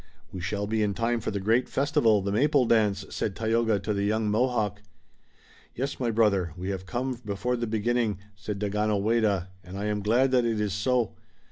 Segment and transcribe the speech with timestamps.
[0.31, 3.93] "We shall be in time for the great festival, the Maple Dance," said Tayoga to
[3.93, 4.81] the young Mohawk.
[5.75, 10.31] "Yes, my brother, we have come before the beginning," said Daganoweda, "and I am glad
[10.31, 11.13] that it is so.